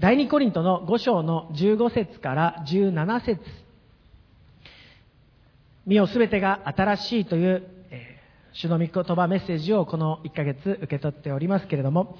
[0.00, 3.40] 第2コリントの5章の15節から17節。
[5.86, 12.16] 身をすべてが新しいという、えー、主の御言葉メッセージをこの1ヶ月受け取っておりますけれども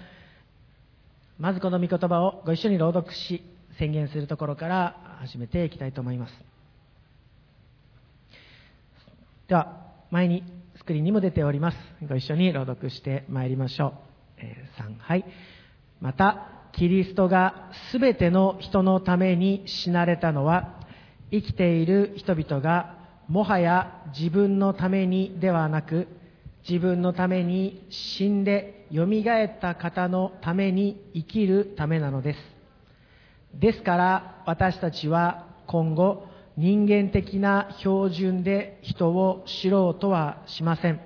[1.38, 3.42] まずこの御言葉をご一緒に朗読し
[3.78, 6.34] 宣言するところから始めていきたいと思います。
[9.48, 10.44] では前に
[10.76, 11.78] スクリーンにも出ております。
[12.06, 13.92] ご一緒に朗読してまいりましょう、
[14.38, 15.24] えー、3はい。
[16.00, 20.80] またキリストがすべての人のために死なれたのは
[21.30, 22.96] 生きている人々が
[23.28, 26.08] もはや自分のためにではなく
[26.68, 32.38] 自分のために死んでよみがえった方のために生きるためなのです。
[33.54, 41.00] ですから私たちは今後人間的な標準で人を知ろうとはしません。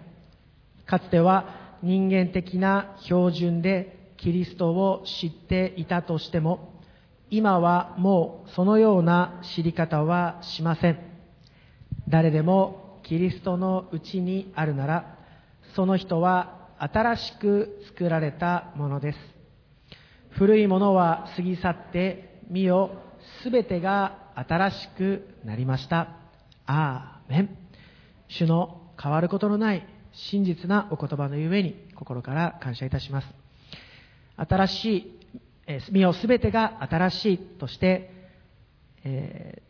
[0.86, 6.74] かつては人間的な標準でキリストを知っていたとしても
[7.30, 10.98] 今はもうそのような知り方はしません。
[12.08, 15.18] 誰でもキリストのうちにあるなら
[15.74, 19.18] その人は新しく作られたものです。
[20.30, 22.90] 古いものは過ぎ去って見よ
[23.42, 26.16] すべてが新しくなりました。
[26.66, 27.56] アーメン。
[28.28, 33.47] 主の変わることのない真実なお言葉のゆえに心から感謝いたします。
[34.38, 35.18] 新しい
[35.92, 38.10] 身をすべてが新しいとして、
[39.04, 39.62] え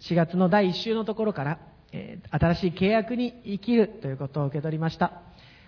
[0.00, 1.58] 4月の第1週のところから、
[1.92, 5.22] え新しい契約に生きるということを受け取りました。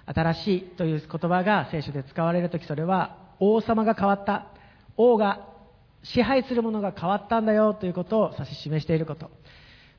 [0.07, 4.49] 新しいという言葉が聖書で使われるときそれは王様が変わった。
[4.97, 5.47] 王が
[6.03, 9.31] 支配するものが変わったんだよということを指し示していること。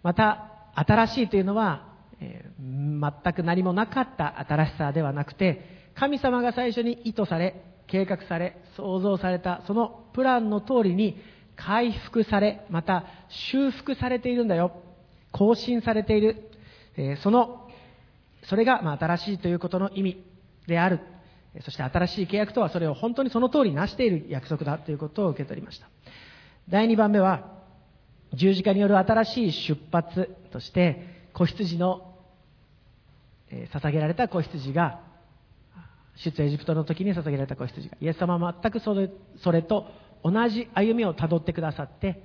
[0.03, 1.89] また新しいというのは、
[2.19, 11.17] えー、全く何もなかった新しさではなくて神様が最初に意図され計画され創造されたそのプランの通りに
[11.59, 14.71] 回復され、また修復されているんだよ。
[15.33, 16.49] 更新されている。
[16.95, 17.69] えその、
[18.43, 20.23] それが、ま新しいということの意味
[20.67, 21.01] である。
[21.61, 25.89] そして新しい契約とはそれを本当にその通りなしている約束だということを受け取りました。
[26.69, 27.59] 第2番目は、
[28.33, 32.15] 十字架による新しい出発として、子羊の、
[33.51, 35.01] え捧げられた子羊が、
[36.23, 39.09] 出エジプトの時に捧げられた子羊が、イエス様は全くそれ
[39.41, 39.87] それと
[40.23, 42.21] 同じ歩みをたどってくださって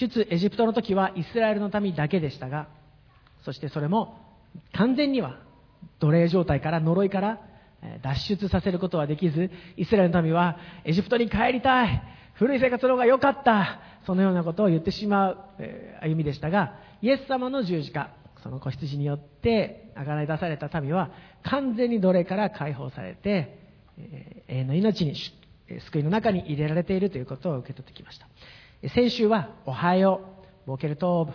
[0.00, 2.68] 出エジプトの時はイスラエルの民だけでしたが
[3.44, 4.18] そしてそれも
[4.72, 5.38] 完全には
[6.00, 7.40] 奴隷状態から呪いから
[8.02, 12.02] 脱出させることはできずイスラエルの民はエジプトに帰りたい
[12.34, 15.38] 古い生活の方が良かったそのようなことを言ってしまう、
[16.00, 18.10] 歩みでしたがイエス様の十字架
[18.44, 21.10] その子羊によってあがない出された民は
[21.44, 23.58] 完全に奴隷から解放されて、
[23.98, 25.14] え永遠の命に
[25.86, 28.28] 救いの中に入れられているということを受け取ってきました。
[28.90, 31.28] 先週は「おはよう」「ボケルトー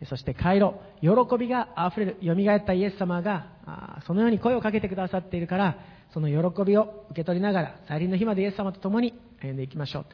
[0.00, 5.78] ブ」そして「帰ろう」喜びがあふれるよみがえったイエス様がそのように声をかけてくださっているから
[6.14, 9.12] その喜びを受け取りながら再臨の日までイエス様と共に
[9.42, 10.06] 歩んでいきましょ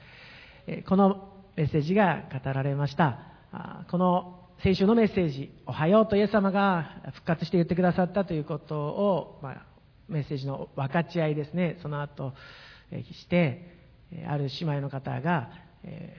[0.67, 0.83] う。
[0.89, 3.21] このメッセージが語られました。
[3.91, 9.63] この先週のメッセージ「おはよう」とイエス様が復活して言ってくださったということを、まあ、
[10.09, 11.79] メッセージの分かち合いですね。
[11.83, 12.33] その後
[12.93, 13.69] して
[14.29, 15.51] ある姉妹の方が、
[15.83, 16.15] え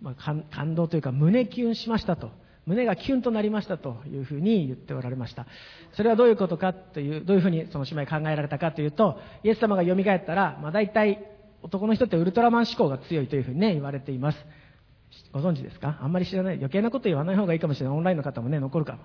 [0.00, 2.30] ー、まあ、感動というか胸キュンしましたと。
[2.64, 5.46] 胸がキュンとなりましたというふうに言っておられました。
[5.92, 11.26] それはどういうことかというどういうふうにその姉妹考えられたかというとイエス様が蘇ったら、まあ、大体
[11.62, 14.38] 男の人ってウルトラマン思考が強いというふうにね言われています。
[15.32, 15.98] ご存知ですか？
[16.00, 19.00] あんまり知らない余計なこと言わない方がいいかもしれないオンラインの方もね残るかも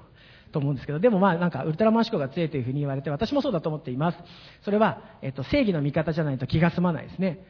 [0.51, 4.17] と思うんですけど、でもまあなんかウルトラマン思考が強いというふうに言われて、私もそうだと思っています。
[4.63, 7.45] それは、えっと、正義の味方じゃないと気が済まないですね。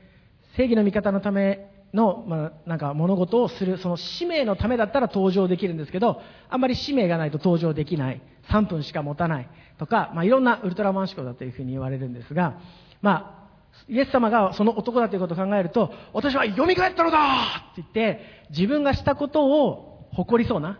[0.57, 8.22] 正義の味方のための、まあ、なんか物事をする、その使命のためだったら登場できるんですけど、あんまり使命がないと登場できない。
[8.49, 9.49] 3分しか持たない。
[9.77, 12.59] とか、まあいろんなウルトラマン思考だというふうに言われるんですが、
[13.01, 13.44] まあ、
[13.88, 16.55] イエス様がその男だということを考えると、私は蘇っ
[16.96, 17.64] たのだ！
[17.73, 20.79] って言って、自分がしたことを誇りそうな、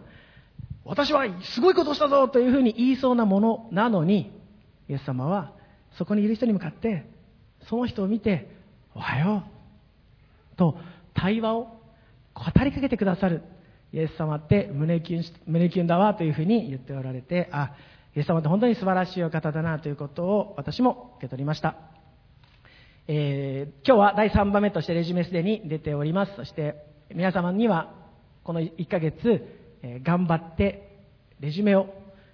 [0.84, 2.28] 私はすごいことをしたぞ！
[2.28, 4.31] というふうに言いそうなものなのに、
[4.90, 5.52] イエス様は
[5.98, 7.06] そこにいる人に向かって、
[7.69, 8.50] その人を見て、
[8.94, 9.44] おはよ
[10.54, 10.56] う！
[10.56, 10.78] と
[11.14, 11.64] 対話を
[12.34, 13.44] 語りかけてくださる。
[13.94, 16.16] イエス様って胸キュン胸キュンだわ！
[16.16, 17.72] というふうに言っておられて、あ、
[18.16, 19.80] イエス様って本当に素晴らしいお方だな！
[19.80, 21.75] ということを私も受け取りました。
[23.07, 26.36] えー、今日は第3番目としてレジュメすでに出ております。
[26.36, 26.75] そして
[27.13, 27.94] 皆様には
[28.44, 29.44] この1ヶ月
[29.86, 30.98] え頑張って
[31.40, 31.88] レジュメを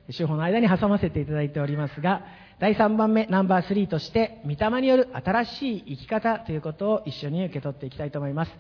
[0.10, 2.26] 週報の間に挟ませていただいておりますが
[2.62, 8.52] 第3番目、ナンバー3として、御霊による新しい生き方ということを一緒に受け取っていきたいと思います。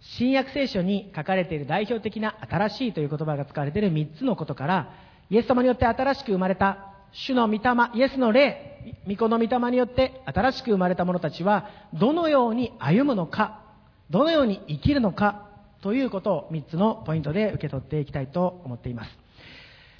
[0.00, 4.94] 新約聖書に書かれている代表的な新しいという言葉が使われている3つのことから、
[5.28, 7.60] イエス様によって新しく生まれた主の御霊、
[7.94, 13.62] イエスの霊、御子の御霊によって新しく生まれた者たちは、どのように歩むのか、
[14.10, 15.48] どのように生きるのか
[15.82, 19.10] ということを3つのポイントで受け取っていきたいと思っています。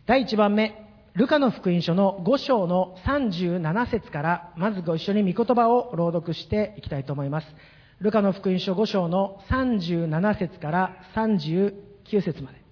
[0.07, 7.47] 第1番目、ルカの福音書の5章の37節から、まずご一緒に御言葉を朗読していきたいと思います。
[8.01, 11.73] ルカの福音書5章の37節から39
[12.23, 12.68] 節まで。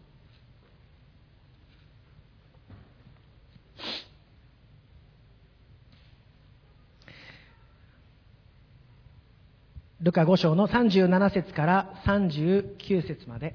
[10.02, 13.54] ルカ5章の37節から39節まで。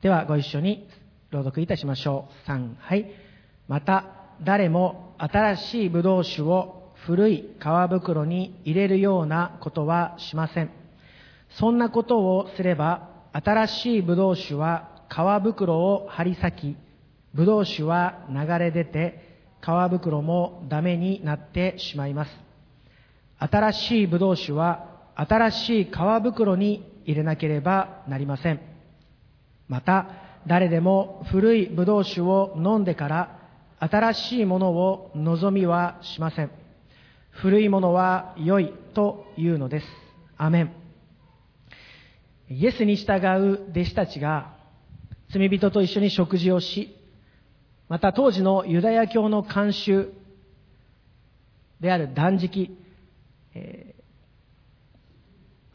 [0.00, 0.88] ではご一緒に
[1.30, 2.50] 朗読いたしましょう。
[2.50, 3.10] 3、はい。
[3.68, 4.06] また、
[4.42, 10.70] 誰も新しいブドウ酒を古い皮袋に入れるようなことはしません。
[11.50, 16.76] そんなことをすれば、新しいブドウ酒は皮袋を張り裂き、
[17.34, 19.25] ブドウ酒は流れ出て、
[19.60, 22.30] 皮袋もダメになってしまいます。
[23.38, 25.88] 新しいブドウ酒は新しい皮
[26.22, 28.60] 袋に入れなければなりません。
[29.68, 30.06] また、
[30.46, 33.40] 誰でも古いブドウ酒を飲んでから
[33.80, 36.50] 新しいものを望みはしません。
[37.30, 39.86] 古いものは良いというのです。
[40.36, 40.72] アメン。
[42.48, 44.54] イエスに従う弟子たちが
[45.30, 46.95] 罪人と一緒に食事をし、
[47.88, 50.12] また当時のユダヤ教の慣習
[51.80, 52.76] である断食、
[53.54, 53.96] えー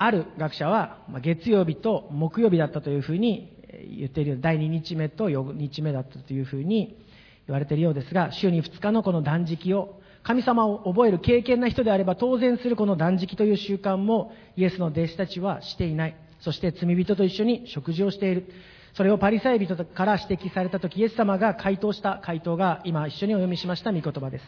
[0.03, 3.55] ある学者は月曜日と木曜日だったというふうに
[3.99, 6.97] 言っている第2日目と4日目だったというふうに
[7.45, 16.15] 言われているようですが、週に2日のこの断食を神様を覚える敬虔な人であれば当然するこの断食という習慣もイエスの弟子たちはしていない。
[16.39, 18.47] そして罪人と一緒に食事をしている。
[18.93, 24.45] それをパリサイ人から指摘されたとき、イエス様が回答した回答が今一緒にお読みしました御言葉です。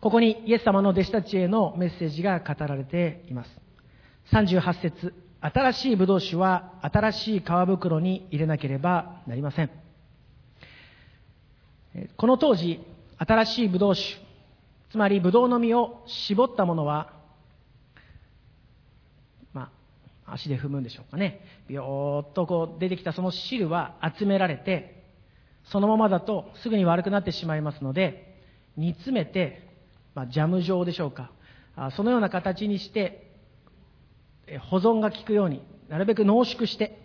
[0.00, 3.50] ここにイエス様の弟子たちへのメッセージが語られています。
[4.32, 9.70] 38節新しいブドウ酒は新しい皮袋に入れなければなりません。
[12.16, 12.80] この当時、
[13.18, 14.16] 新しいブドウ酒、
[14.90, 17.12] つまりブドウの実を絞ったものは、
[19.52, 19.70] まあ、
[20.32, 21.40] 足で踏むんでしょうかね。
[21.68, 25.04] ビヨーっとこう出てきたその汁は集められて、
[25.64, 28.38] そのままだとすぐに悪くなってしまいますので、
[28.76, 29.68] 煮詰めて、
[30.14, 31.30] まあ、ジャム状でしょうか。
[31.76, 33.30] あそのような形にして、
[34.68, 36.98] 保存が効くようになるべく濃縮して、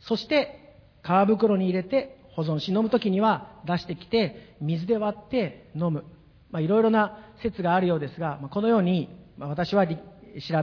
[0.00, 6.04] そして皮袋に入れて保存し、飲むときには出してきて、水で割って飲む。
[6.50, 9.94] まあ、いろいろな説があるようですが、まあ、このように、ま、私は調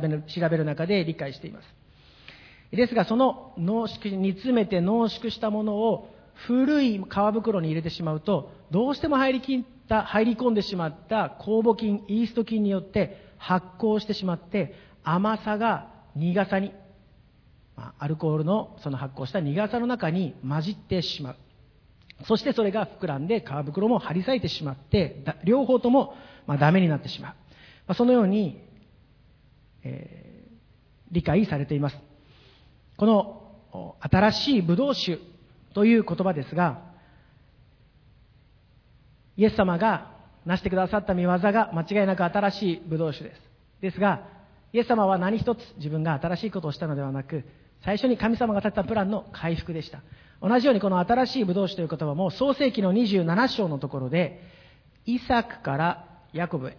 [0.01, 1.84] べる調べる中で理解しています。
[2.71, 7.01] ですが、その濃縮、煮詰めて濃縮したものを古い皮
[7.33, 16.73] 袋に入れてしまうと、どうしても入りきった、入り込んでしまった酵母菌、イースト菌によって発酵してしまって、甘さが苦さに、
[18.00, 21.35] アルコールのその発酵した苦さの中に混じってしまう。
[22.23, 26.15] そしてそれが膨らんで皮袋も張り裂いてしまって、両方とも
[26.47, 27.35] まあダメになってしま
[27.89, 27.94] う。
[27.94, 28.62] そのように、
[29.84, 30.25] えー
[31.12, 31.98] 理解されています。
[32.97, 35.19] この新しいブドウ酒
[35.73, 36.81] という言葉ですが、
[39.37, 40.13] イエス様が
[40.45, 43.41] 成してくださった見業が間違いなく新しいブドウ酒です。
[43.81, 44.27] ですが、
[44.71, 47.43] イエス様は何一つ自分が新しいことをしたのではなく、
[47.83, 50.01] 最初に神様が立てたプランの回復でした。
[50.41, 54.41] 同じようにこの新しいブドウ酒という言葉も創世記の27章のところで、
[55.05, 56.77] イサクからヤコブへ、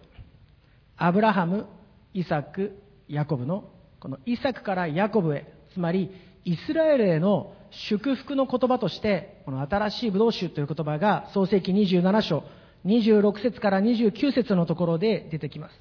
[0.95, 1.67] アブラハム、
[2.13, 3.69] イサク、ヤコブの、
[3.99, 6.11] このイサクからヤコブへ、つまり
[6.45, 12.43] イスラエルへの祝福の言葉として、この新しいブドウ酒という言葉が創世記27章、
[12.85, 15.79] 26節から29節のところで出てきます。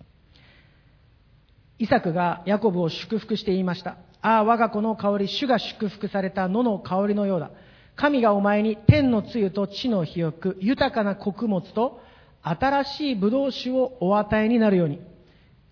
[1.78, 3.98] イサクがヤコブを祝福して言いました。
[4.22, 7.50] ああ、我が子の香り、主が祝福された野の香りのようだ。
[7.94, 12.00] 神がお前に天の露と地の肥沃、豊かな穀物と
[12.42, 15.00] 新しいブドウ酒をお与えになるように。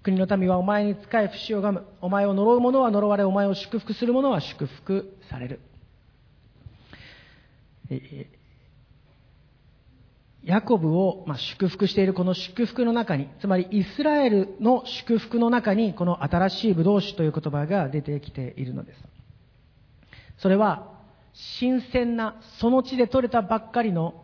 [0.05, 1.87] 国の民はお前に仕え不死をがむ。
[2.03, 5.61] お前を呪う者は呪われ、お前を祝福する者は祝福される。
[10.45, 19.01] ヤコブを、祝福しているこの祝福の中に、つまりイスラエルの祝福の中に、この新しいブドウ酒という言葉が出てきているのです。
[20.37, 20.93] それは、
[21.33, 24.23] 新鮮なその地で採れたばっかりの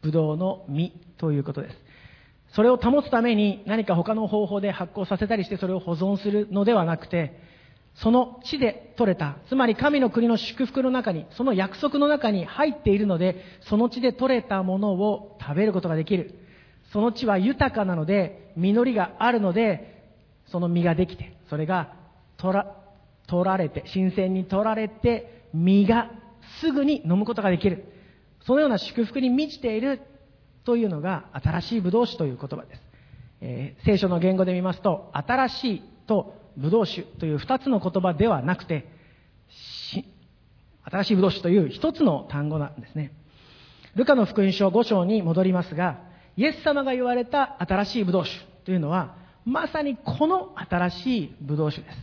[0.00, 1.89] ブドウの実ということです。
[2.54, 7.38] それを保つために何か他の方法で発酵させたりしてそれを保存するのではなくて、
[7.94, 16.34] その地で取れた、つまり神の国の祝福の中に、その約束の中に入っているので、その地で取れたものを食べることができる。
[16.92, 20.02] その地は豊かなので、実りがあるので、
[20.46, 21.94] その実ができて、それが
[22.36, 22.76] 取ら
[23.26, 26.10] 取られて、新鮮に取られて、実が
[26.60, 27.84] すぐに飲むことができる。
[28.44, 30.00] そのような祝福に満ちている
[30.70, 32.82] というのが新しいブドウ酒という言葉です。
[33.40, 38.86] えー、聖書の言語で見ますと、新しいとブドウ酒という二つの言葉ではなくて、
[40.84, 43.12] 新しいブドウ酒という一つの単語なんですね。
[43.96, 45.98] ルカの福音書5章に戻りますが、
[46.36, 51.96] イエス様が言われた新しいブドウ酒というのは、まさにこの新しいブドウ酒です。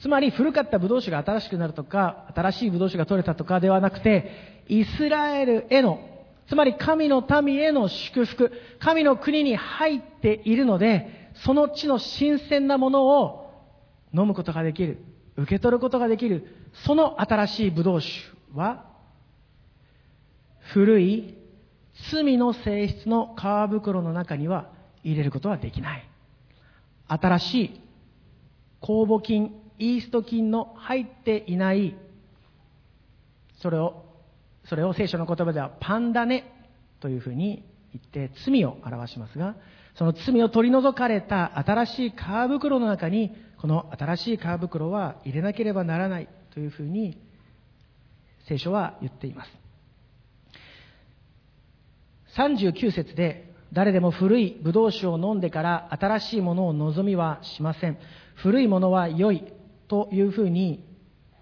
[0.00, 6.15] つまり古かったブドウ酒が新しくなるとか、新しいブドウ酒が取れたとかではなくて、イスラエルへの、
[6.48, 13.50] つまり神の民への祝福、神の国に入っているので、その地の新鮮なものを
[14.14, 14.98] 飲むことができる、
[15.36, 16.46] 受け取ることができる、
[16.84, 18.12] その新しいブドウ酒
[18.54, 18.86] は、
[20.72, 21.34] 古い
[22.10, 24.70] 罪の性質の皮袋の中には
[25.02, 26.08] 入れることはできない。
[27.08, 27.80] 新しい
[28.80, 31.96] 酵母菌、イースト菌の入っていない、
[33.60, 34.05] それを、
[34.68, 36.44] それを聖書の言葉ではパンダネ
[37.00, 39.56] というふうに言って罪を表しますが、
[39.96, 42.14] その罪を取り除かれた新しい皮
[42.48, 47.18] 袋の中に、この新しい皮袋は入れなければならないというふうに
[48.48, 49.50] 聖書は言っています。
[52.36, 57.98] 39節で誰でも古いブドウ酒を飲んでから新しいものを望みはしません。
[58.34, 59.42] 古いものは良い
[59.88, 60.84] というふうに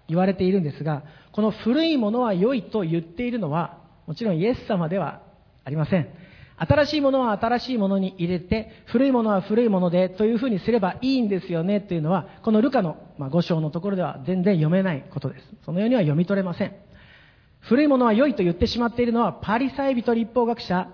[0.07, 5.21] 言われているんですが、この古いものは良いと言っているのは、もちろんイエス様では
[5.63, 6.07] ありません。
[6.57, 15.43] 新しいものは新しいものに入れて、古いものは古いものでというふうにすればいいんですよねというのは、このルカの5章のところでは全然読めないことです。
[15.65, 16.73] そのようには読み取れません。
[17.59, 20.87] 古いものは良いと言ってしまっているのは、パリサイ人立法学者、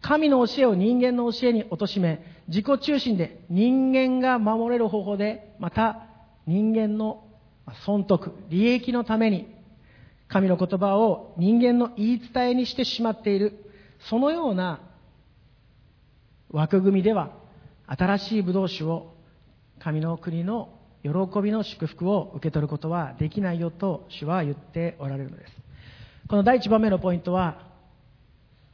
[0.00, 6.06] 神の教えを人間の教えに貶め、自己中心で人間が守れる方法で、また
[6.46, 7.22] 人間の
[7.84, 9.52] 損得、利益のために、
[10.28, 13.70] 神の言葉を人間の言い伝えにしてしまっている、
[14.08, 14.80] そのような
[16.50, 17.30] 枠組みでは、
[17.86, 19.14] 新しいブドウ酒を
[19.78, 20.70] 神の国の
[21.02, 21.10] 喜
[21.42, 25.52] びの祝福を受け取ることはできないよと主は言っておられるのです。
[26.28, 27.74] この第1番目のポイントは、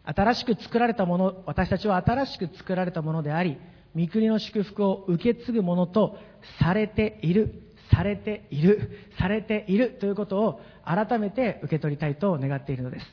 [0.05, 3.59] 新しく作られたもの、私たちは新しく作られたものであり、
[3.97, 6.17] 御国の祝福を受け継ぐものと
[6.61, 13.07] されている、されている、されているということを改めて受け取りたいと願っているのです。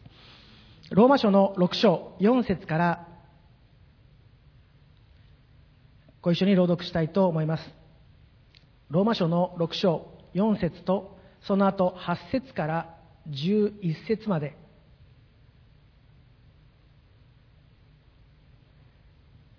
[0.91, 3.07] ローマ書の6章4節から
[6.21, 7.63] ご一緒に朗読したいと思います。
[8.89, 12.95] ローマ書の6章4節とその後8節から
[13.29, 14.55] 11節まで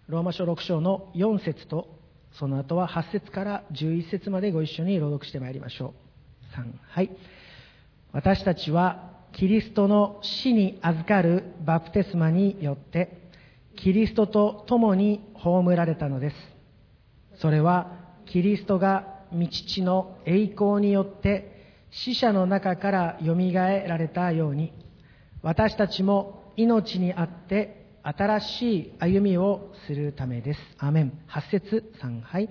[0.08, 1.97] ローマ書6章の4節と
[2.32, 5.94] その後は8節から11節までご一緒に朗読してまいりましょ
[6.54, 6.60] う。
[6.60, 7.10] 3はい
[8.12, 13.30] 私たちはキリストの死に預かるバプテスマによって
[13.76, 16.36] キリストと共に葬られたのです。
[17.40, 17.92] それは
[18.26, 21.58] キリストが道地の栄光によって
[21.90, 24.72] 死者の中からよみがえられたように
[25.42, 27.77] 私たちも命にあって
[28.16, 30.60] 新しい歩みをするためです。
[30.78, 31.12] アメン。
[31.28, 32.48] 8節3杯。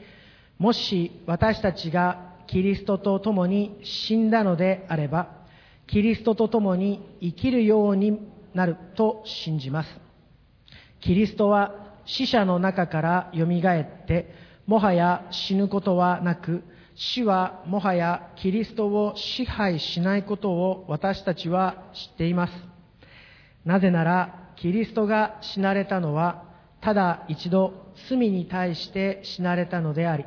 [0.60, 5.30] もし私たちがキリストと共に死んだのであれば、
[5.88, 8.20] キリストと共に生きるように
[8.54, 9.90] なると信じます。
[11.00, 11.74] キリストは
[12.06, 14.36] 死者の中から蘇って、
[14.68, 22.54] もはや死ぬことはなく、死はもはやキリストを支配しないことを私たちは知っています。
[23.66, 26.44] なぜなら、キリストが死なれたのは、
[26.82, 30.26] ただ一度罪に対して死なれたのであり、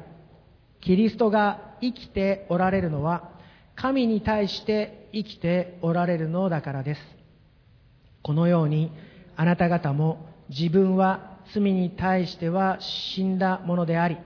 [0.81, 3.31] キリストが生きておられるのは、
[3.77, 7.01] 神に対して生きておられるのだからです。
[8.23, 8.93] このように、
[9.37, 14.19] あなた方も自分は罪に対しては死んだものであり、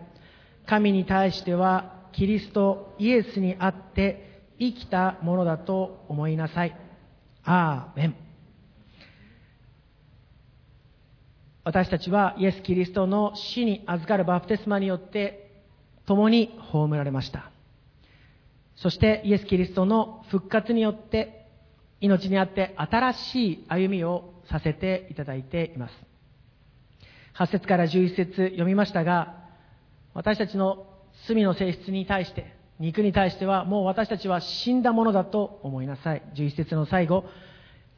[0.66, 6.76] 神に対してはキリストイエスにあって生きたものだと思いなさい。
[7.44, 8.23] アーメン。
[11.64, 15.50] 私たちはイエス・キリストの死に預かるバプテスマによって
[16.06, 17.50] 共に葬られました。
[18.76, 21.46] そしてイエス・キリストの復活によって
[22.00, 25.94] 命にあって新しい歩みをさせていただいています。
[27.38, 29.34] 8節から11節読みましたが、
[30.12, 30.86] 私たちの
[31.26, 36.22] 罪の性質に対して、肉に対してはもう私たちは死んだものだと思いなさい。
[36.34, 37.24] 11節の最後、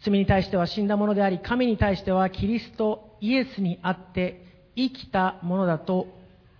[0.05, 4.43] 罪に対しては死んだものであり、神に対してはキリスト、イエスにあって
[4.77, 6.07] 生きたものだと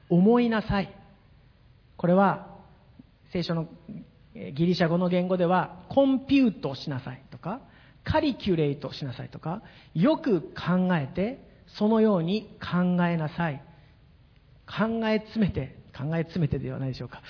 [0.09, 0.95] 思いなさい。
[1.97, 2.57] これは
[3.33, 3.69] 聖書の
[4.35, 7.61] ギリシャ語の言語ではコンピュートしなさいとか
[8.05, 9.63] カリキュレートしなさいとか
[9.95, 11.41] よく考えて
[11.79, 13.63] そのように考えなさい
[14.67, 17.23] 考え詰めて考え詰めてではないでしょうか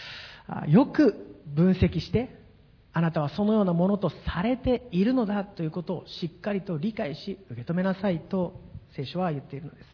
[0.66, 2.35] よく分析して
[2.92, 8.61] あなたはそのようなものとされているのだということをしっかりと理解し受け止めなさいと
[8.96, 9.86] 聖書は言っているのです。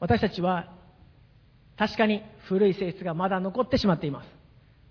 [0.00, 0.72] 私たちは
[1.76, 4.28] 確かに古い性質がまだ残ってしまっています。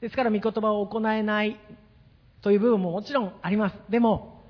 [0.01, 1.59] ですから御言葉を行えない
[2.41, 3.75] という部分ももちろんあります。
[3.89, 4.43] でも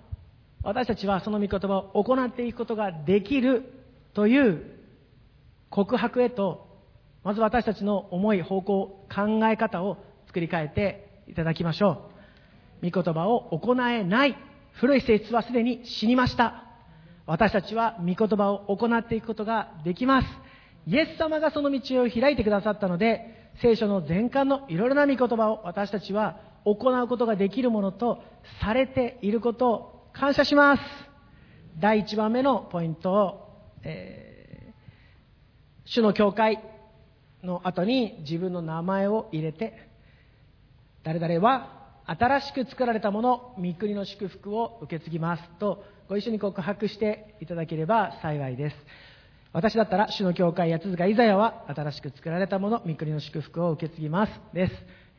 [0.63, 3.63] 私たちはその御言葉を行っていくことができる
[4.13, 4.63] という
[5.69, 6.67] 告白へと
[7.23, 12.09] まず私たちの思い方向考え方を作り変えていただきましょ
[12.81, 12.89] う。
[12.89, 14.35] 御言葉を行えない
[14.79, 16.63] 古い性質はすでに死にました。
[17.25, 20.27] 私たちは御言葉を行っていくことができます。
[20.86, 28.24] イエス様がその道を開いてくださったので聖書の全巻のいろいろな御言葉を私たちは行うことができるものと
[28.62, 30.81] されていることを感謝します。
[31.79, 34.74] 第1番目のポイントを、えー、
[35.86, 36.63] 主の教会
[37.43, 39.89] の後に自分の名前を入れて
[41.03, 41.76] 誰々は
[42.09, 48.75] 新しく作られたもの御国の祝福を受け継ぎますとご一緒に告白していただければ幸いです。
[49.51, 54.73] 私だったら主の教会八塚イザヤは新しく作られたもの御国の祝福を受け継ぎますです。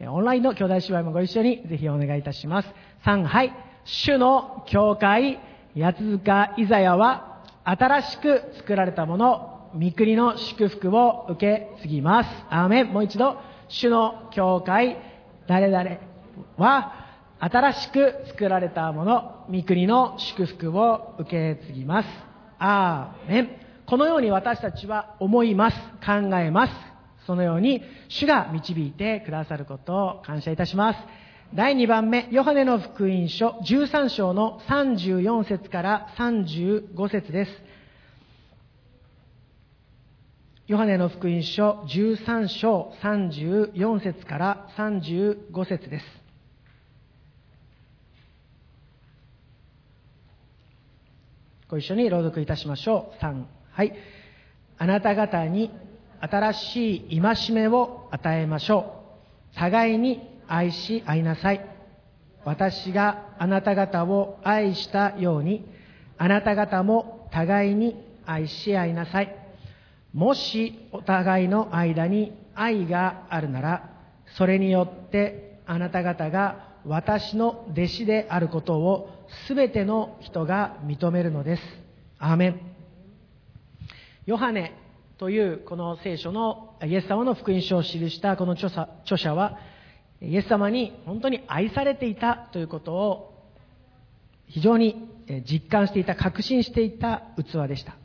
[0.09, 2.69] オンラインの兄弟姉妹もご一緒にぜひお願いいたします。
[3.05, 3.53] 3はい
[3.85, 5.39] 主の教会
[5.77, 12.31] 八塚イザヤは新しく作られたもの御国の祝福を受け継ぎます。
[12.49, 12.93] アーメン。
[12.95, 13.37] もう一度。
[13.69, 14.97] 主の教会
[15.47, 16.08] 誰々
[16.57, 16.93] は
[17.39, 22.09] 新しく作られたもの御国の祝福を受け継ぎます
[22.59, 25.77] アーメンこのように私たちは思います。
[26.05, 26.73] 考えます。
[27.25, 30.99] そのように主が導いてくださることを感謝いたします。
[31.55, 37.51] 第2番目、ヨハネの福音書13章の34節から35節です。
[40.67, 46.05] ヨハネの福音書13章34節から35節です。
[51.69, 53.23] ご一緒に朗読いたしましょう。
[53.23, 53.93] 3はい。
[54.79, 55.71] あなた方に
[56.19, 59.03] 新しい戒めを与えましょ
[59.55, 59.55] う。
[59.55, 61.61] 互いに愛し合いなさい。
[62.47, 65.67] 私があなた方を愛したように、
[66.17, 69.37] あなた方も互いに愛し合いなさい。
[70.15, 73.91] もしお互いの間に愛があるなら、
[74.39, 81.63] それによってあなた方が私の弟子であることをすべての人が認めるのです。
[82.19, 82.61] アーメン。
[84.27, 84.75] ヨハネ
[85.19, 89.59] というこの聖書のイエス様の福音書を記したこの著者著者は
[90.21, 93.35] イエス様に本当に愛されていたということを
[94.47, 95.09] 非常に
[95.51, 97.97] 実感していた確信していた器でした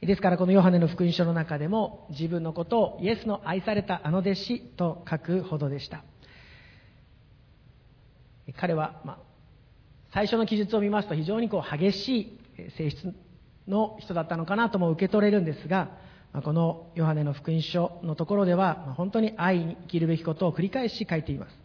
[0.00, 6.04] ですからこのヨハネの福音書の中でも自分のことをイエスの愛されたあの弟子と書くほどでした
[8.58, 9.18] 彼は、まあ、
[10.12, 12.38] 最初の記述を見ますと非常にこう激しい
[12.76, 13.14] 性質
[13.66, 15.90] の人だったのかなとも受け取れるんですが、
[16.44, 21.58] このヨハネの福音書のところでは、本当に愛に生きるべきことを繰り返し書いています。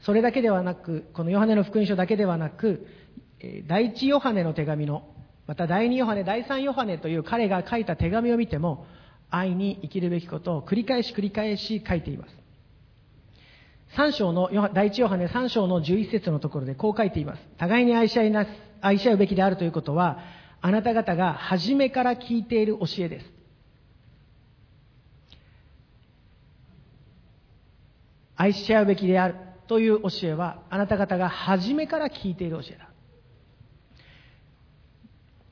[0.00, 2.86] それだけではなく、このヨハネの福音書だけではなく、
[3.66, 5.04] 第一ヨハネの手紙の、
[5.46, 8.86] また第二ヨハネ、第三ヨハネという彼が書いた手紙を見ても、
[9.30, 12.41] 愛に生きるべきことを繰り返し繰り返し書いています。
[13.96, 17.42] 3章の、第一ヨハネ3章の11節のところでこう書いています。
[17.58, 18.46] 互いに愛し合いな、
[18.80, 20.18] 愛し合うべきであるということは、
[20.62, 23.26] あなた方が初めから聞いている教えです。
[28.36, 29.34] 愛し合うべきである
[29.68, 32.88] という教えは、あなた方が初めから聞いている教えだ。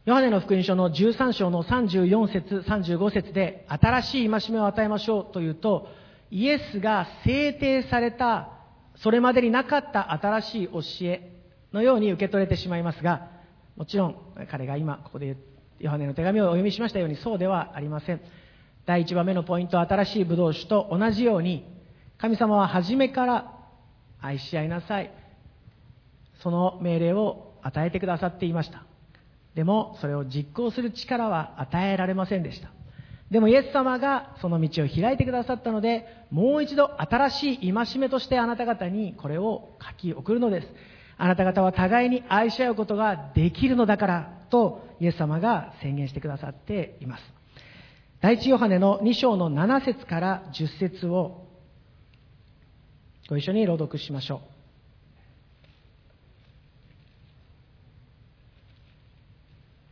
[0.06, 5.88] ヨハネの福音書の13章の34節、35節で、新しい戒めを与えましょうというと、
[6.30, 8.50] イエスが制定された、
[8.96, 11.32] それまでになかった新しい教え
[11.72, 13.28] のように受け取れてしまいますが、
[13.76, 14.16] もちろん
[14.50, 15.36] 彼が今ここで
[15.78, 18.20] ヨハネの手紙をお読みしましたようにそうではありません。
[18.86, 21.64] 第1番目のポイント新しいブドウ酒と同じように
[22.18, 23.52] 神様は初めから
[24.20, 25.10] 愛し合いなさい。
[26.42, 28.84] その命令を与えてくださっていました。
[29.54, 32.70] でもそれを実行する力は与えられませんでした。
[33.30, 40.68] でもイエス様がその道を開いてくださったのでもう一度新しい戒めとしてあなた方にこれを書き送るのです。
[41.16, 47.22] あなた方は互いに愛し合うことができるのだからとイエス様が宣言してくださっています。
[48.20, 51.46] 第一ヨハネの2章の7節から10節を
[53.28, 54.59] ご一緒に朗読しましょう。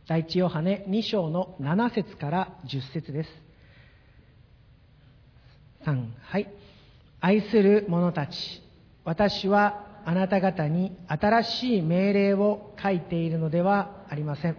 [0.09, 3.29] 第一ヨハネ2章の7節から10節です。
[5.85, 6.51] 3はい。
[7.21, 8.35] 愛する者たち
[9.05, 14.57] 私はあなた方に新しい命令を書いているのではありません。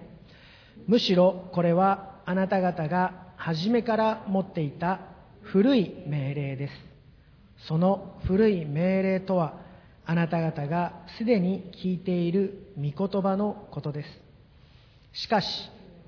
[0.86, 5.00] むしろこれはあなた方が初めから持っていた
[5.42, 6.74] 古い命令です。
[7.66, 9.58] その古い命令とは
[10.06, 14.29] あなた方がすでに聞いている御言葉のことです。
[15.12, 15.49] しかし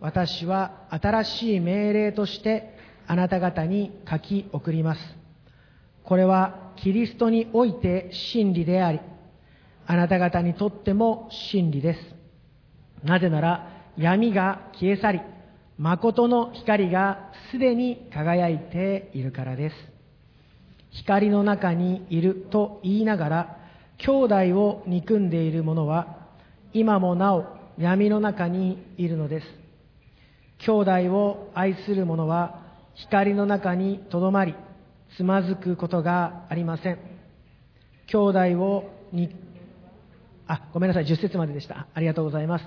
[0.00, 5.00] 私は新しい命令としてあなた方に書き送ります。
[6.04, 9.00] これはキリストにおいて真理であり
[9.86, 12.00] あなた方にとっても真理です。
[13.04, 15.20] なぜなら闇が消え去り
[15.78, 19.76] 誠の光がすでに輝いているからです。
[20.90, 23.56] 光の中にいると言いながら
[23.98, 26.18] 兄弟を憎んでいる者は
[26.72, 29.46] 今もなお闇の中にいるのです。
[30.58, 32.60] 兄弟を愛する者は
[32.94, 34.54] 光の中にとどまり
[35.16, 36.98] つまずくことがありません。
[38.06, 39.34] 兄弟をに
[40.46, 41.86] あごめんなさい10節まででした。
[41.94, 42.66] ありがとうございます。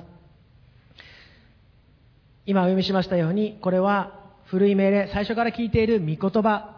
[2.46, 6.76] 今お読みしましたようにこれは古い命令最初から聞いている御言葉。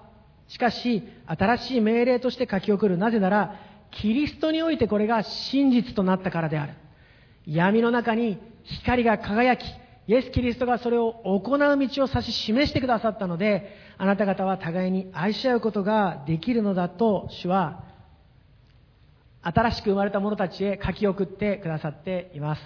[0.48, 2.98] しかし新しい命令として書き送る。
[2.98, 3.56] なぜなら
[3.92, 6.74] キリストにおいてこれが真実となったからである。
[7.48, 9.64] 闇の中に光が輝き、
[10.08, 17.84] イエス・キリストがそれを行う道を指し示してくださったので、あなた方は互いに愛し合うことができるのだと主は、
[19.42, 22.62] 新しく生まれた者たちへ書き送ってくださっています。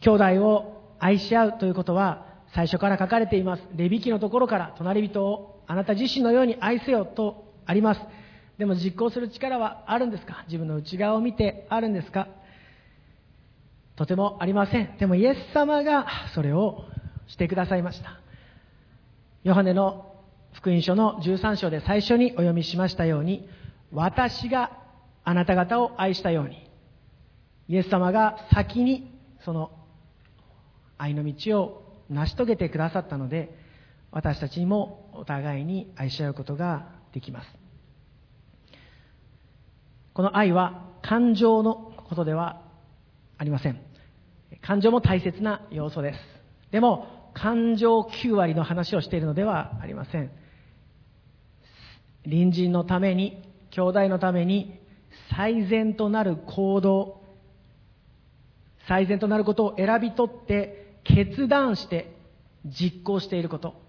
[0.00, 3.62] 兄弟を愛し合うということは、最初から書かれています。
[3.76, 8.00] レビキのところから隣人をあなた自身のように愛せよとあります。
[8.58, 10.44] でも実行する力はあるんですか？
[10.46, 12.28] 自分の内側を見てあるんですか？
[13.96, 14.96] とてもありません。
[14.98, 16.84] でもイエス様がそれを
[17.26, 18.20] してくださいました。
[19.42, 20.12] ヨハネの
[20.52, 23.48] 福音書の13章で最初にお読みしましたように、
[23.92, 24.70] 私が
[25.24, 26.70] あなた方を愛したように、
[27.68, 29.70] イエス様が先にその
[30.98, 33.56] 愛の道を成し遂げてくださったので、
[34.10, 37.48] 私たちにもお互いに愛し合うことができます。
[40.12, 42.62] この愛は感情のことでは
[43.38, 43.85] ありません。
[44.66, 46.18] 感情も大切な要素です。
[46.72, 50.30] でも、感情9割の話をしているのではありません。
[52.24, 54.80] 隣人のために、兄弟のために、
[55.36, 57.22] 最善となる行動、
[58.88, 62.12] 最善となることを選び取って、決断して
[62.64, 63.80] 実行していること、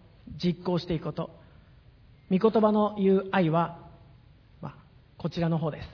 [0.43, 1.31] 実行していくこと。
[2.29, 3.79] 御言葉の言う愛は、
[4.61, 4.75] まあ、
[5.17, 5.89] こちらの方です。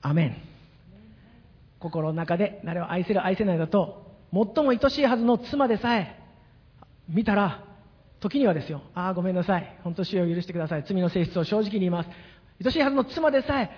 [0.00, 0.53] アメン。
[1.84, 6.18] 心の中で誰を愛せる愛せないだと最も愛しいはずの妻でさえ
[7.10, 7.62] 見たら
[8.20, 12.08] 時にはですよああごめんなさい本当死を許してください罪の性質を正直に言います
[12.64, 13.70] 愛しいはずの妻でさえ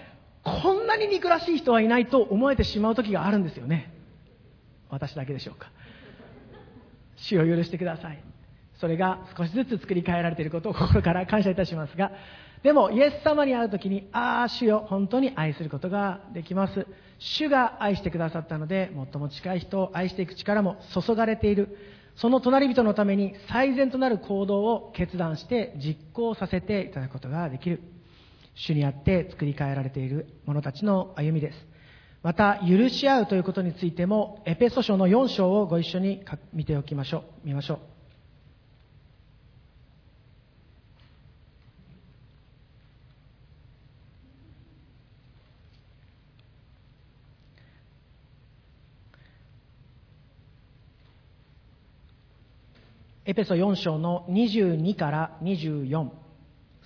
[0.44, 3.92] こんなに憎らしい人はいないと思えてしまう時があるんですよね
[4.88, 5.72] 私だけでしょうか
[7.16, 8.22] 死を許してください
[8.80, 12.12] それが少しずつ作り変えられていることを心から感謝いたしますが
[12.62, 16.86] でもイエス様に会う時にああ主よ本当に愛することができます
[17.18, 21.76] 主が愛してくださったので最も近い人を愛していく力も注がれている。
[22.16, 27.82] その隣人のために最善となる行動を決断して実行させていただくことができる。
[28.54, 31.76] 主にあって作り変えられている者たちの歩みです。
[32.22, 37.46] また許し合うということについてもエペソ書の4章をご一緒に見ておきましょう。
[37.46, 37.95] 見ましょう。
[53.28, 56.10] エペソ4章の22から24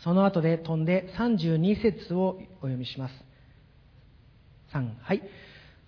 [0.03, 3.15] その後で飛んで32節をお読みします。
[4.73, 5.23] 3はい。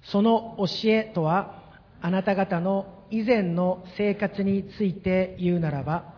[0.03, 1.63] その教えとは
[2.03, 6.13] あなた方の以前の生活について言うならば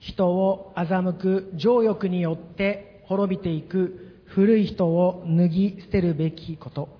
[0.00, 6.90] 人を欺く情欲によって滅びていく古い人を脱ぎ捨てるべきこと。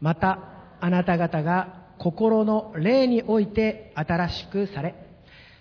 [0.00, 0.38] また
[0.80, 5.01] あなた方が心の霊において新しくされ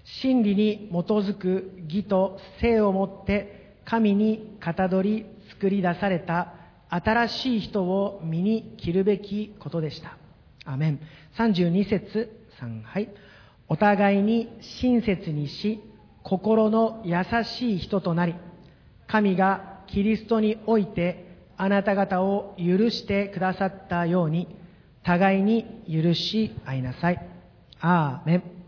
[0.04, 6.54] 真理に基づく義と性をもって神にかたどり作り出された
[6.90, 10.18] 新しい人を身に着るべきことでした。
[10.66, 11.00] アメン。
[11.38, 13.10] 32節3はい。
[13.68, 15.80] お互いに親切にし、
[16.24, 18.36] 心の優しい人となり、
[19.08, 24.48] 神がキリストにおいてあなた方を許してくださったように、
[25.04, 27.26] 互いに許し合いなさい。
[27.80, 28.61] アーメン。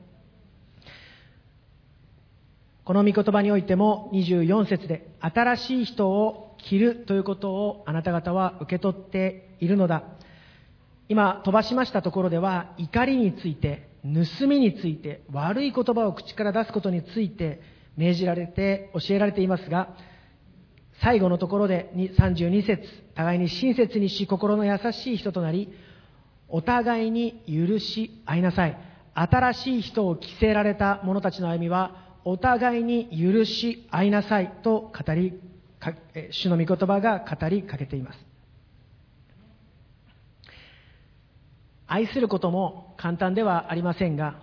[2.86, 10.04] この御言葉においても24節で新しい人を着るということをあなた方は受け取っているのだ。
[11.08, 17.62] 今飛ばしましたところでは怒りについて、盗みについて、悪い言葉を口から出すことについて
[17.96, 19.96] 命じられて教えられていますが、
[21.02, 22.84] 最後のところで32節
[23.16, 25.70] 互いに親切にし心の優しい人となり、
[26.50, 28.78] お互いに許し合いなさい。
[29.16, 35.40] 新しい人を着せられた者たちの歩みは、お互いに許し合いなさいと語り、
[36.32, 38.20] 主の御言葉が語りかけています。
[41.86, 44.40] 愛することも簡単ではありませんが、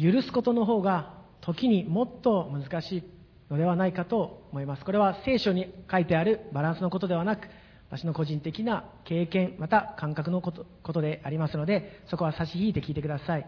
[0.00, 3.02] 許すことの方が時にもっと難しい
[3.50, 4.84] のではないかと思います。
[4.84, 7.48] これは聖書に書いてあるバランスのことではなく、
[7.90, 13.46] 私の個人的な経験、また感覚のことことでありますので、そこは差し引いて聞いてください。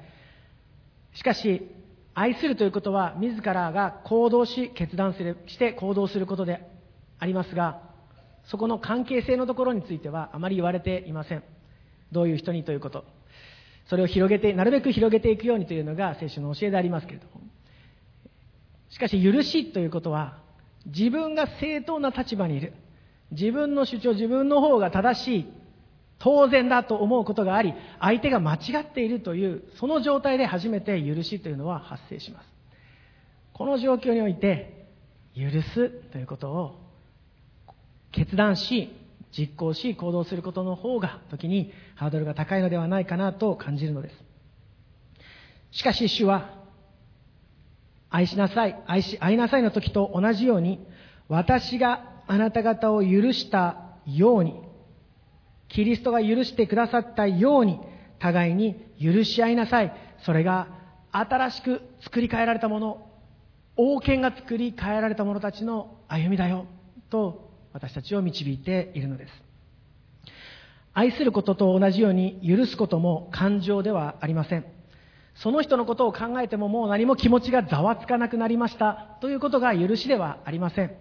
[1.14, 1.70] しかし、
[2.18, 6.66] 愛するということは、自らが行動し、決断するして行動することで
[7.18, 7.82] ありますが、
[8.44, 11.44] そこの関係性のところについてはあまり言われていません。
[12.12, 13.04] どういう人にということ。
[13.90, 17.42] それを広げて、なるべく広げていくようにというのが聖書の教えでありますけれども。
[18.88, 20.38] しかし、許しということは、
[20.86, 22.72] 自分が正当な立場にいる。
[23.30, 25.46] 自分の主張、自分の方が正しい。
[26.18, 32.48] 当然だと思うことがあり、相手が間違っているという、その状態で初めて許しというのは発生します。
[33.52, 34.86] この状況において、
[35.36, 36.80] 許すということを
[38.12, 38.90] 決断し、
[39.36, 44.24] 実行し、行動することの方が、時にハードルが高いのではないかなと感じるのです。
[45.72, 46.54] しかし主は、
[48.08, 50.86] 愛しなさい、愛し、愛いなさいの時と同じように、
[51.28, 53.76] 私があなた方を許した
[54.06, 54.65] ように、
[55.68, 57.80] キリストが許してくださったように、
[58.18, 59.92] 互いに許し合いなさい。
[60.20, 60.68] それが
[61.12, 63.06] 新しく作り変えられたもの、
[63.76, 66.66] 王権が作り変えられた者たちの歩みだよ、
[67.10, 69.32] と私たちを導いているのです。
[70.94, 74.64] 愛することと同じように許すことも感情ではありません。
[75.34, 80.96] その人のことを考えてももう何も気持ちがざわつかなくなりましたということが許しではありません。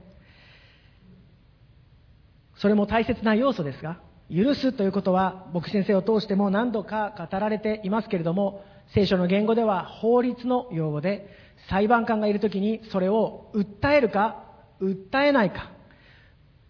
[2.57, 3.99] それも大切な要素ですが、
[4.33, 11.29] 許すということは牧師先生を通しても何度か語られていますけれども、聖書の言語では法律の用語で、
[11.69, 14.43] 裁判官がいるときにそれを訴えるか、
[14.81, 15.71] 訴えないか、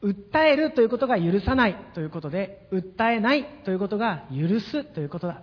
[0.04, 5.42] 訴えるということが許さないということで、訴えないということが許すということだ。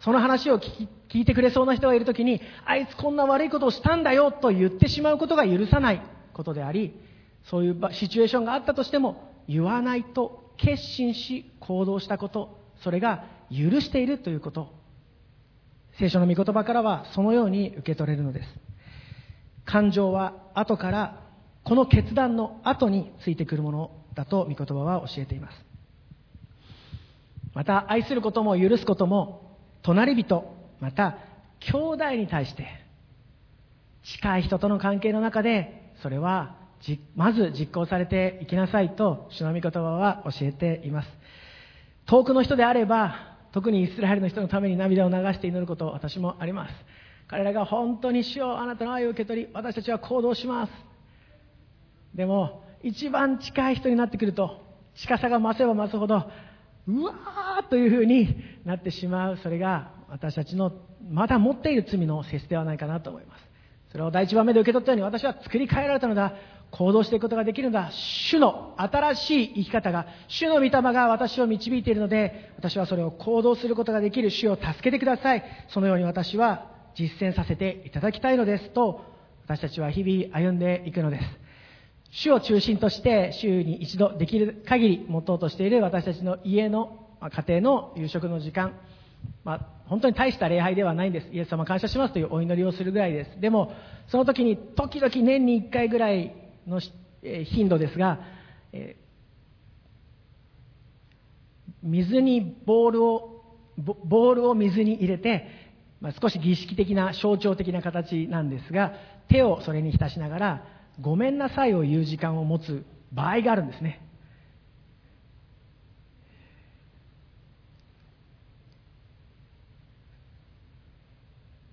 [0.00, 6.94] その話を聞いてくれそうな人がいるときに、あいつこんな悪いことをしたんだよと言ってしまうことが許さないことであり、
[7.44, 14.72] そういうシチュエーションがあったとしても、言わないと決心し行動したこと、それが許しているということ。
[15.98, 18.48] 聖書の御言葉からはそのように受け取れるのです。
[19.64, 21.20] 感情は後から、
[21.64, 25.64] この決断の後についてくるものだと御言葉は教えています。
[27.54, 30.44] また、愛することも許すことも、隣人、
[30.80, 31.18] また、
[31.60, 32.66] 兄弟に対して、
[34.02, 36.56] 近い人との関係の中で、それは
[37.14, 41.08] まず実行されていきなさいと主の御言葉は教えています。
[42.06, 46.74] 遠くの人であれば特にイスラエルの人のために涙を流して祈ること私もあります。
[47.28, 50.72] 彼らが本当に主よあなたの愛を受け取り私たちは行動します。
[52.14, 54.60] でも一番近い人になってくると
[54.94, 56.30] 近さが増せば増すほど
[56.86, 59.38] うわーというふうになってしまう。
[59.38, 60.72] それが私たちの
[61.10, 63.44] まだ持っている罪の節ではないかなと思います。
[63.90, 66.34] それを第一番目で受け取ったように私は作り変えられたのだ。
[66.76, 67.90] 行動していくことができるんだ。
[67.92, 75.44] 主の新しい生き方が、主の御霊が私を導いているので、私はそれを行動することができる主を助けてください。
[75.68, 79.04] そのように私は実践させていただきたいのですと、
[79.44, 81.24] 私たちは日々歩んでいくのです。
[82.10, 88.72] 主を中心として週に一度できる限り持とうとしている私たちの家の家庭の夕食の時間、
[89.44, 91.28] まあ、本当に大した礼拝ではないんです。
[91.32, 93.40] イエス様感謝しますというお祈りをするぐらいです。
[93.40, 93.72] でも、
[94.08, 96.80] その時に時々年に1回ぐらいの
[97.44, 98.20] 頻度ですが、
[98.72, 98.96] え
[101.82, 103.34] 水にボールを
[103.76, 105.46] ボールを水に入れて、
[106.00, 108.92] まあ、少し儀式的な象徴的な形なんですが
[109.28, 110.64] 手をそれに浸しながら
[111.00, 114.00] 「ごめんなさい」を言う時間を持つ場合があるんですね。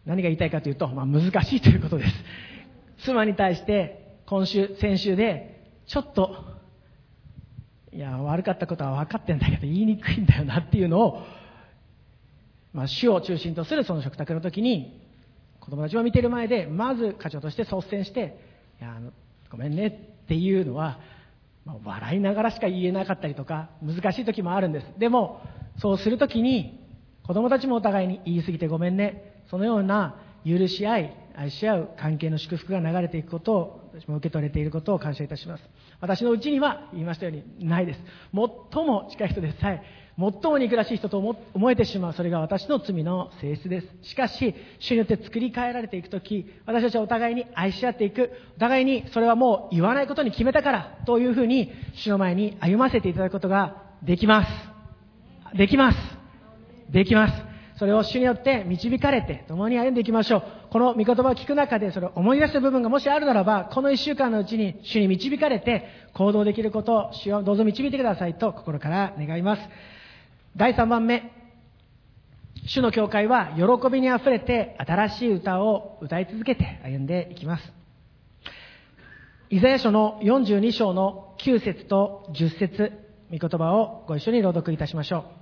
[0.04, 2.14] 何が言いたいかというと、まあ、難しいということです。
[3.06, 4.01] 妻に対して
[4.32, 6.34] 今週先週でちょっと
[7.92, 11.24] いや悪かったことは分かってんだけど言いにくいんだよなっていうのを、
[12.72, 15.02] まあ、主を中心とするその食卓の時に
[15.60, 18.40] 子供たちを見てる前でまず課長として率先して
[18.80, 19.02] 「いや
[19.50, 19.88] ごめんね」
[20.24, 21.00] っていうのは、
[21.66, 24.86] まあ、笑いながらしか言えなかったりとか難しい時もあるんです。
[24.98, 25.42] でも
[25.80, 26.80] そうする時に
[27.28, 29.44] 子供たちもお互いに言い過ぎてごめんね。
[29.50, 35.64] そのような許し合い愛し合う関係の祝福が流れていくことを私も受け取れていることを感謝いたします。
[36.00, 38.00] 私のうちには言いましたようにないです。
[38.34, 39.84] 最も近い人でさえ
[40.18, 43.88] 最も憎らしい人と思えてしまうそれが私の罪の性質です。
[44.02, 48.32] しかし主によって作り変えられていく時私たちはお互いに愛し合っていく。
[48.58, 54.50] お互いにそれはもう言わないことに決めたからというふうに主の前に歩ませていただくことができます。
[55.56, 55.98] できます。
[56.90, 57.51] できます。
[57.82, 60.44] それを主によって導かれて共に歩んでいきましょう。
[60.70, 69.62] この御言葉を聞く中でそれを思い出した部分がもしあるならば、この一週間のうちに主に導かれて行動できることを主をどうぞ導いてくださいと心から願います。
[70.56, 71.32] 第3番目、
[72.68, 77.64] 主の教会は喜びにあふれて新しい歌を歌い続けて歩んでいきます。
[79.50, 82.92] イザヤ書の42章の9節と10節
[83.32, 85.41] 御言葉をご一緒に朗読いたしましょう。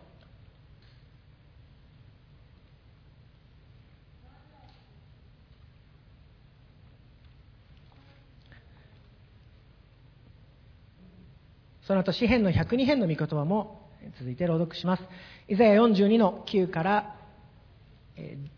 [11.90, 15.04] その後、詩編の102編の御言葉も続いて朗読します。
[15.48, 17.16] イザヤ42の9から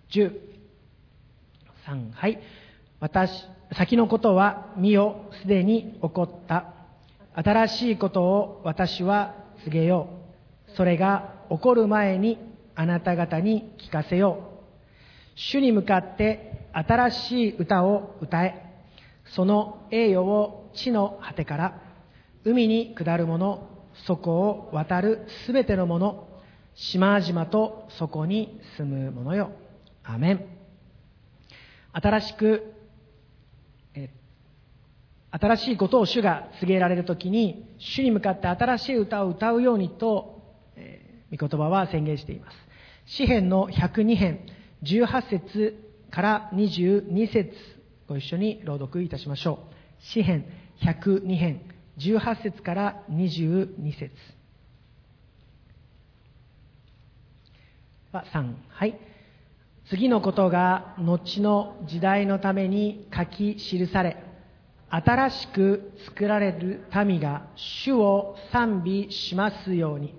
[0.09, 0.33] 10。
[1.87, 2.41] 3、はい。
[2.99, 3.31] 私、
[3.71, 6.73] 先のことは見よ、すでに起こった。
[7.33, 10.09] 新しいことを私は告げよ
[10.67, 10.71] う。
[10.75, 12.37] それが起こる前に
[12.75, 14.43] あなた方に聞かせよ
[15.37, 15.39] う。
[15.39, 18.73] 主に向かって新しい歌を歌え。
[19.23, 21.90] その栄誉を地の果てから
[22.43, 23.67] 海に下る者、
[24.07, 26.27] そこを渡るすべての者、
[26.73, 29.51] 島々とそこに住む者よ。
[30.03, 30.45] アメン。
[31.93, 32.73] 新しく、
[35.31, 40.41] 新しいことを主が告げられるときに、主に向かって新しい歌を歌うようにと、
[40.75, 42.57] えー、御言葉は宣言しています。
[43.05, 44.45] 詩編の102編、
[44.83, 45.75] 18節
[46.09, 47.53] から22節
[48.07, 50.03] ご一緒に朗読いたしましょう。
[50.03, 50.45] 詩編
[50.83, 51.61] 102編、
[52.01, 54.11] 18節から22節。
[58.11, 58.99] は3はい。
[59.89, 64.23] 次のことが後の時代のために書き記され
[64.89, 70.15] 新しく作られる民が主を賛美しますように。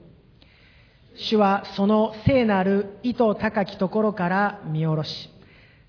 [1.15, 5.29] 主はその聖なる意図高きところから見下ろし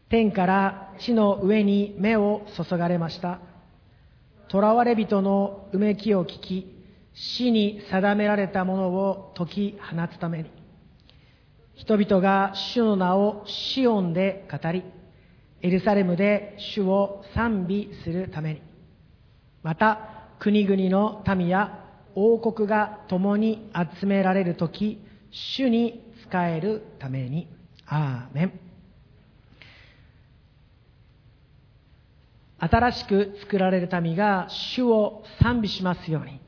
[0.09, 3.39] 天から地の上に目を注がれました。
[4.49, 6.75] 囚われ人のうめきを聞き、
[7.13, 10.51] 死に定められたものを解き放つために、
[11.75, 14.83] 人々が主の名をシオンで語り、
[15.61, 18.61] エルサレムで主を賛美するために、
[19.63, 21.79] また国々の民や
[22.15, 25.01] 王国が共に集められるとき、
[25.31, 27.47] 主に仕えるために。
[27.85, 28.72] アーメン。
[32.63, 36.39] 新しく作られる民が主を賛美しますように。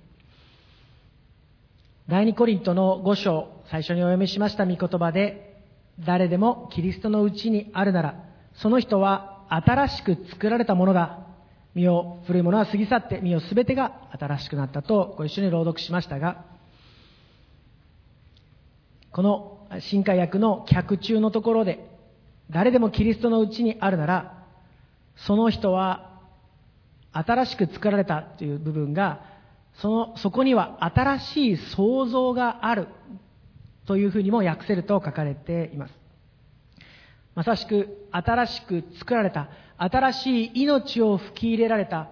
[2.08, 5.62] 第二コリントの5章、最初にお読みしました御言葉で、
[6.00, 8.24] 誰でもキリストのうちにあるなら、
[8.54, 11.20] その人は新しく作られたものだ。
[11.74, 16.46] 身を、古いものは過ぎ去って、身をすべてが新しくなったとご一緒に朗読しましたが、
[19.12, 21.86] この新海訳の客中のところで、
[22.52, 24.45] 誰でもキリストのうちにあるなら、
[25.16, 26.20] その人は
[27.12, 29.22] 新しく作られたという部分が
[29.76, 32.88] そのそこには新しい創造がある
[33.86, 35.94] というふうにも訳せると書かれています。
[37.36, 42.10] まさしく新しく作られた新しい命を吹き入れられた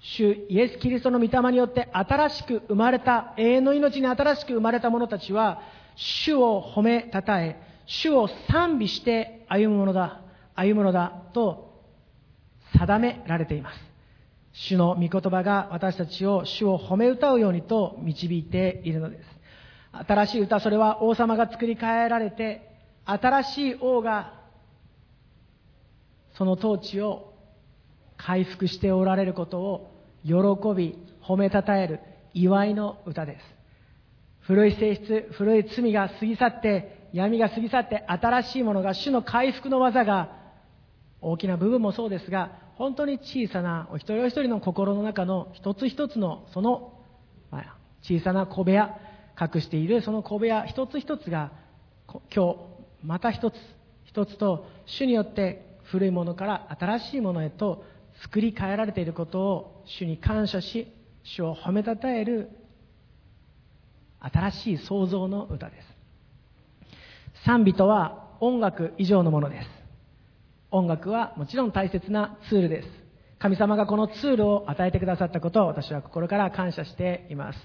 [0.00, 5.62] 主イエス・キリストの御霊によって新しく生まれた永遠の命に新しく生まれた者たちは
[5.96, 10.20] 主を褒めたたえ主を賛美して歩むものだ
[10.56, 11.63] 歩むのだと
[12.78, 13.78] 定められています。
[14.52, 19.22] 主の御言葉が私たちを主を褒め歌うようにと導いているのです。
[20.06, 22.70] 新しい歌、それは王様が作り変えられて、
[23.04, 24.34] 新しい王が
[26.36, 27.32] その統治を
[28.16, 29.90] 回復しておられることを
[30.24, 30.32] 喜
[30.76, 32.00] び、褒めたたえる
[32.32, 33.44] 祝いの歌です。
[34.40, 40.36] 古い性質、古い罪が過ぎ去って、闇が過ぎ去って、新しいものが、主の回復の技が、
[41.20, 46.92] 大きな部分もそうですが、本当に小さなお一人お一人の心の中の一つ一つのその、
[48.02, 48.98] 小さな小部屋
[49.40, 51.52] 隠しているその小部屋一つ一つが
[52.06, 52.20] 今
[52.52, 52.56] 日
[53.02, 53.54] また一つ
[54.04, 57.84] 一つと主によって古いものから新しいものへと
[58.22, 60.86] 作り変えられていることを主に感謝し
[61.22, 62.50] 主を褒めたたえる
[64.20, 65.94] 新しい創造の歌です。
[67.44, 69.83] 賛美とは音楽以上のものです。
[70.74, 72.88] 音楽はもちろん大切なツールです。
[73.38, 77.58] 神様がこのツールを与えてくださったことを私は心から感謝しています。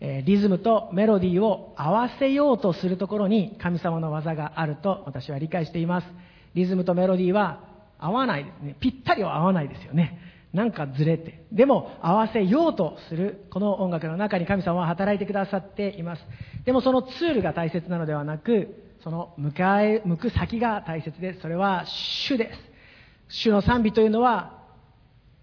[0.00, 6.06] えリズムとメロディーを合わせようとするところに神様の技があると私は理解しています。
[6.54, 7.60] リズムとメロディーは
[7.96, 8.76] 合わないですね。
[8.80, 10.18] ぴったりは合わないですよね。
[10.52, 11.44] なんかずれて。
[11.52, 16.22] でも合わせようとするこの音楽の中に神様は働いてくださっています。
[16.64, 21.40] でもそのツールが大切なのではなく、その向かえ、向く先が大切です。
[21.40, 22.58] それは主です。
[23.28, 24.64] 主の賛美というのは、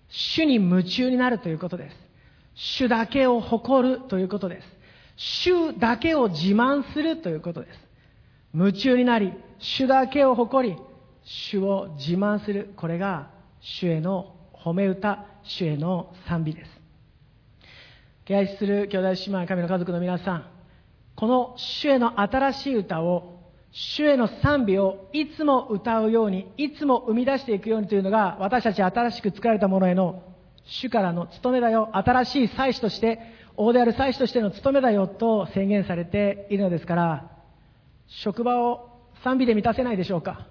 [0.09, 1.95] 主に夢中になるということです。
[2.55, 4.67] 主だけを誇るということです。
[5.15, 7.79] 主だけを自慢するということです。
[8.53, 10.77] 夢中になり、主だけを誇り、
[11.23, 12.73] 主を自慢する。
[12.75, 13.29] これが
[13.61, 16.71] 主への褒め歌、主への賛美です。
[18.25, 20.45] 敬愛する兄弟姉妹、神の家族の皆さん、
[21.15, 23.41] この主への新しい歌を
[23.73, 30.21] 主への賛美をいつも歌うように、いつも生み出していくようにというのが、私たち新しく作られたものへの
[30.65, 33.19] 主からの務めだよ、新しい祭司として、
[33.57, 37.31] 王である祭司としての務めだよと宣言されているのですから、
[38.07, 38.89] 職場を
[39.23, 40.45] 賛美で満たせないでしょうか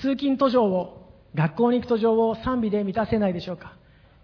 [0.00, 3.74] 通勤途上を、学校に行く途上を賛美で満たせないでしょうか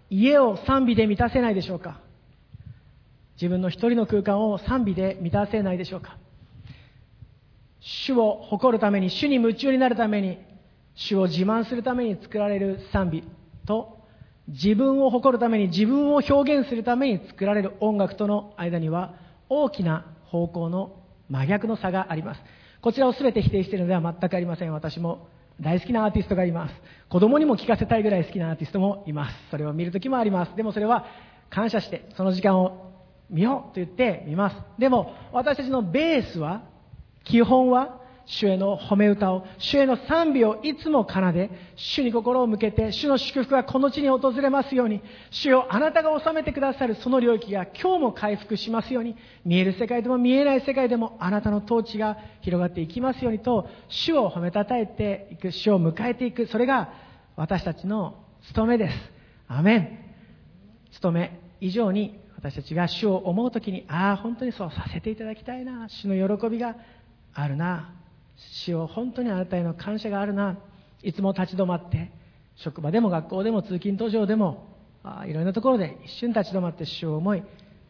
[0.09, 1.99] 家を賛美で満たせないでしょうか
[3.35, 6.17] 自分の一人の空間を賛美で満たせないでしょうか
[7.81, 10.37] 主を誇るために、主に夢中になるために、
[10.95, 13.23] 主を自慢するために作られる賛美
[13.65, 13.97] と、
[14.47, 19.15] 自分を誇るために、自分を表現するために作られる音楽との間には、
[19.49, 20.95] 大きな方向の
[21.29, 22.41] 真逆の差があります。
[22.81, 24.73] こちらを全て否定しているのでは全くありません。
[24.73, 25.27] 私も
[25.59, 26.75] 大好きなアーティストがいます。
[27.09, 29.35] 子供にも聴かせたいぐらい好きなアーティストもいます。
[29.51, 30.55] それを見るときもあります。
[30.55, 31.05] でもそれは
[31.49, 32.91] 感謝して、その時間を
[33.29, 34.55] 見ようと言って見ます。
[34.79, 36.63] でも私たちのベースは
[37.23, 45.01] 基本は主への褒め歌を、主への賛美をいつも奏で、主に心を向けて、主の祝福がこの地に訪れますように、
[45.31, 56.93] 主よあなたが治めてくださるその領域が今日も回復しますように、見える世界でも見えない世界でもあなたの統治が広がっていきますようにと、主を褒めたたえていく、主を迎えていく、それが
[57.35, 58.15] 私たちの
[58.47, 58.95] 務めです。
[59.47, 59.97] アメン。
[60.93, 66.75] 務め以上に私たちが主を思うときに、ああ、本当にそうさせていただきたいな、主の喜びが
[67.33, 67.93] あるな。
[68.53, 70.57] 主を本当にあなたへの感謝があるな。
[71.03, 72.11] いつも立ち止まって
[72.55, 74.67] 職場でも学校でも通勤途上でも
[75.03, 77.43] あいろんなところで一瞬立ち止まって主を思い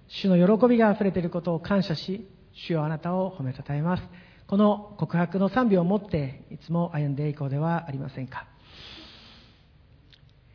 [0.07, 4.03] 主の喜びがあふれていることを感謝し主よあなたを褒めたたえます。
[4.47, 8.47] この告白の賛美を持っていつも歩んでいこうではありませんか、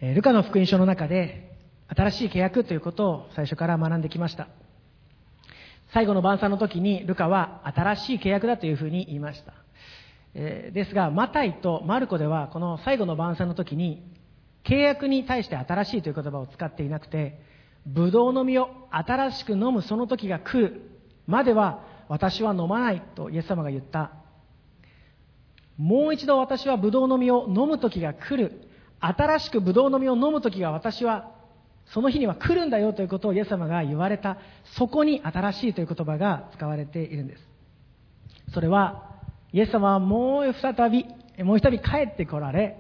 [0.03, 1.57] えルカの福音書の中で
[1.89, 4.49] 新しい契約ということを最初から学んできました。
[5.97, 9.55] 最後の晩餐の時にルカは新しい契約だというふうに言いました。
[10.35, 14.07] えー、ですが、マタイとマルコではこの最後の晩餐の時に
[14.63, 17.41] 契約に対して新しいという言葉を使っていなくて、
[17.87, 20.83] ブドウの実を新しく飲むその時が来る
[21.27, 24.13] までは私は飲まないとイエス様が言った。
[25.79, 28.69] もう一度私はブドウの実を飲む時が来る。
[29.01, 31.36] 新しくブドウの実を飲む時が私は
[31.87, 34.39] その日には来るんだよということをイエス様が言われた、
[34.77, 37.49] そこに新しいという言葉が使われているんです。
[38.53, 39.05] それは、
[39.53, 41.07] イエス様はもう再び、
[41.45, 42.77] もう一人帰ってこられ、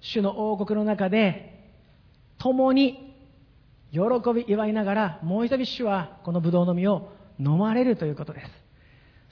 [0.00, 1.52] 主の王国の中で、
[2.38, 3.14] 共に
[3.90, 4.00] 喜
[4.34, 8.50] び祝いながら、もう一人主はこのブドウの実を飲まれるということです。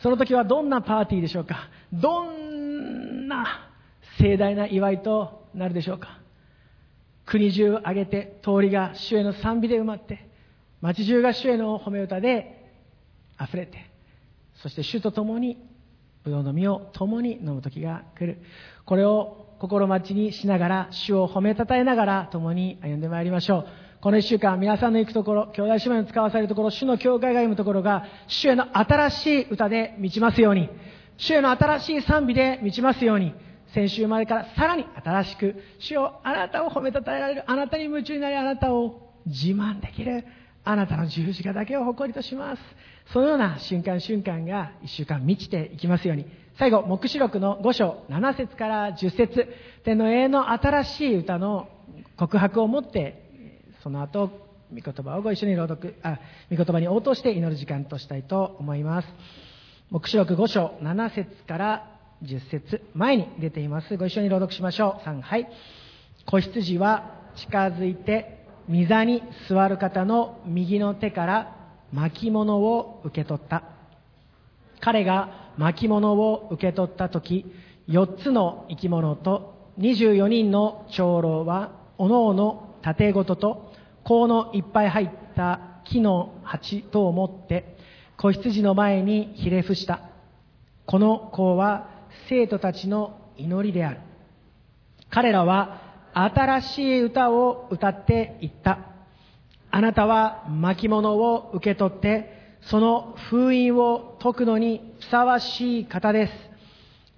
[0.03, 1.69] その時はどんなパーティーでしょうか？
[1.93, 3.71] どんな
[4.19, 6.22] 盛大な祝いとなるでしょうか？
[7.27, 10.29] 国中挙げて通りが主への賛美で埋まって
[10.81, 12.71] 町中が主への褒め歌で
[13.41, 13.91] 溢れて
[14.63, 15.59] そして主と共に
[16.25, 18.39] ブドウの実を共に飲む時が来る。
[18.85, 23.67] これを心待ちにしながら、主を褒めたたえながら共に歩んでまいりましょう。
[24.01, 30.69] この一週間、皆さんの行くところ、兄弟姉妹の使わされるところ、主の教会が歩むところが、主への新しい歌で満ちますように、
[31.17, 33.35] 主への新しい賛美で満ちますように、
[33.75, 40.25] 先週までからさらに新しく、主をあなたを褒めたたえられる、あなたに夢中になり、あなたを自慢できる、
[40.65, 42.63] あなたの十字架だけを誇りとします。
[43.13, 46.27] そのような瞬間瞬間が一週間満ちていきますように。
[46.59, 49.49] 最後、目視録の5章7節から10節
[49.85, 51.69] 天の永遠の新しい歌の
[52.17, 53.23] 告白を持って、
[53.83, 54.29] その後、
[54.73, 56.19] 御言葉をご一緒に朗読、あ、
[56.51, 59.09] 御言葉に応答して祈る時間としたいと思います。
[59.91, 61.92] 目視録5章7節から
[62.23, 63.97] 10節前に出ています。
[63.97, 65.09] ご一緒に朗読しましょう。
[65.09, 65.49] 3、はい。
[66.27, 71.57] 子羊は近づいて、御座に座る方の右の手から
[71.93, 73.65] 巻物を受け取った。
[74.81, 77.47] 彼が巻物を受け取った時、
[77.89, 83.73] 4つの生き物と24人の長老は、おのおの盾ごとと、
[84.05, 87.77] 香のいっぱい入った木の鉢とを持って、
[88.17, 90.01] 子羊の前にひれ伏した。
[90.87, 91.92] この香は
[92.29, 94.01] 生徒たちの祈りである。
[95.11, 95.81] 彼らは
[96.15, 98.79] 新しい歌を歌っていった。
[99.71, 106.33] あなたは巻物を受け取って、その封印を解くのにふさわしい方です。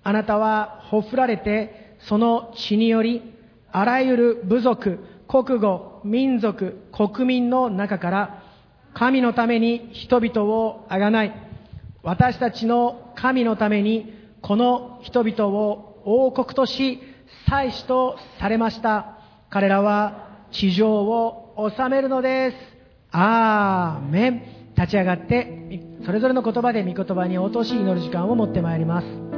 [0.02, 3.22] あなたはほふられて、その血により、
[3.72, 8.42] あらゆる部族、国語、民族、国民の中から、
[8.94, 11.34] 神のために人々をあがない、
[12.02, 17.00] 私たちの神のために、この人々を王国とし、
[17.48, 19.18] 祭司とされました。
[19.48, 22.56] 彼らは地上を治めるのです。
[23.10, 24.42] アーメン。
[24.76, 29.33] 立ち上がって、それぞれの言葉で御言葉に落とし祈る時間を持ってまいります。